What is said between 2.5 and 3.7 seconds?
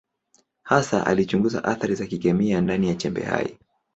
ndani ya chembe hai.